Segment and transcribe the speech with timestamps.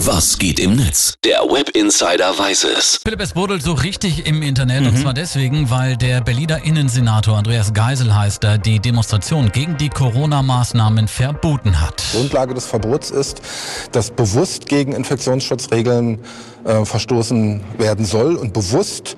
[0.00, 1.14] Was geht im Netz?
[1.24, 3.00] Der Web Insider weiß es.
[3.02, 7.72] Philipp, es brodelt so richtig im Internet und zwar deswegen, weil der Berliner Innensenator Andreas
[7.72, 12.02] Geisel heißt er, die Demonstration gegen die Corona-Maßnahmen verboten hat.
[12.12, 13.40] Grundlage des Verbots ist,
[13.92, 16.18] dass bewusst gegen Infektionsschutzregeln
[16.64, 19.16] äh, verstoßen werden soll und bewusst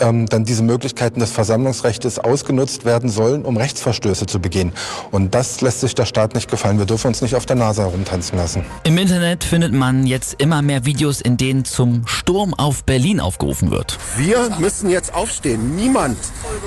[0.00, 4.72] ähm, dann diese Möglichkeiten des Versammlungsrechts ausgenutzt werden sollen, um Rechtsverstöße zu begehen.
[5.10, 6.78] Und das lässt sich der Staat nicht gefallen.
[6.78, 8.64] Wir dürfen uns nicht auf der Nase herumtanzen lassen.
[8.84, 13.70] Im Internet findet man jetzt immer mehr Videos, in denen zum Sturm auf Berlin aufgerufen
[13.70, 13.98] wird.
[14.16, 15.76] Wir müssen jetzt aufstehen.
[15.76, 16.18] Niemand,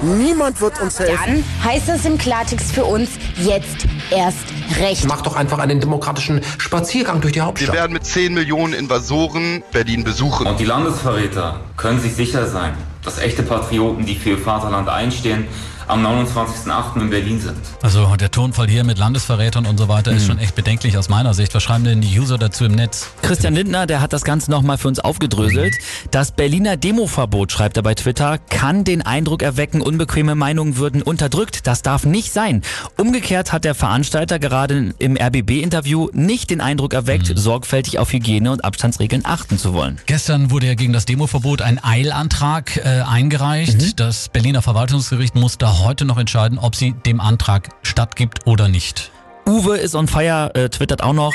[0.02, 1.18] niemand wird uns helfen.
[1.64, 4.40] Dann heißt es im Klartext für uns jetzt erst
[4.80, 5.06] recht.
[5.08, 7.76] Mach doch einfach einen demokratischen Spaziergang durch die Wir Hauptstadt.
[7.76, 10.48] werden mit 10 Millionen Invasoren Berlin besuchen.
[10.48, 15.48] Und die Landesverräter können sich sicher sein, dass echte Patrioten, die für ihr Vaterland einstehen,
[15.88, 17.02] am 29.08.
[17.02, 17.58] in Berlin sind.
[17.82, 21.34] Also der Tonfall hier mit Landesverrätern und so weiter ist schon echt bedenklich aus meiner
[21.34, 21.54] Sicht.
[21.54, 23.10] Was schreiben denn die User dazu im Netz?
[23.22, 25.74] Christian Lindner, der hat das Ganze nochmal für uns aufgedröselt.
[26.10, 31.68] Das Berliner Demoverbot, schreibt er bei Twitter, kann den Eindruck erwecken, unbequeme Meinungen würden unterdrückt.
[31.68, 32.62] Das darf nicht sein.
[32.98, 38.64] Umgekehrt hat der Veranstalter gerade im RBB-Interview nicht den Eindruck erweckt, sorgfältig auf Hygiene- und
[38.64, 40.00] Abstandsregeln achten zu wollen.
[40.06, 44.00] Gestern wurde ja gegen das Demoverbot ein Eilantrag äh, eingereicht.
[44.00, 49.12] Das Berliner Verwaltungsgericht muss da heute noch entscheiden, ob sie dem Antrag stattgibt oder nicht.
[49.48, 51.34] Uwe ist on fire, äh, twittert auch noch.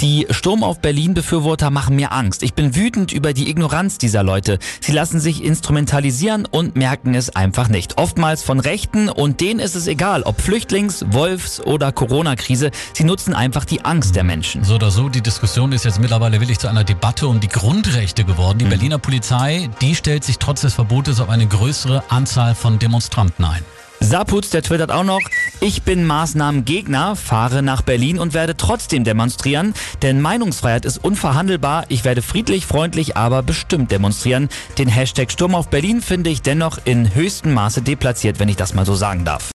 [0.00, 2.42] Die Sturm auf Berlin-Befürworter machen mir Angst.
[2.42, 4.58] Ich bin wütend über die Ignoranz dieser Leute.
[4.80, 7.98] Sie lassen sich instrumentalisieren und merken es einfach nicht.
[7.98, 12.70] Oftmals von Rechten und denen ist es egal, ob Flüchtlings-, Wolfs- oder Corona-Krise.
[12.92, 14.62] Sie nutzen einfach die Angst der Menschen.
[14.62, 18.24] So oder so, die Diskussion ist jetzt mittlerweile willig zu einer Debatte um die Grundrechte
[18.24, 18.58] geworden.
[18.58, 23.44] Die Berliner Polizei, die stellt sich trotz des Verbotes auf eine größere Anzahl von Demonstranten
[23.44, 23.64] ein.
[24.00, 25.20] Saputz, der twittert auch noch,
[25.60, 31.84] ich bin Maßnahmengegner, fahre nach Berlin und werde trotzdem demonstrieren, denn Meinungsfreiheit ist unverhandelbar.
[31.88, 34.48] Ich werde friedlich, freundlich, aber bestimmt demonstrieren.
[34.78, 38.74] Den Hashtag Sturm auf Berlin finde ich dennoch in höchstem Maße deplatziert, wenn ich das
[38.74, 39.52] mal so sagen darf.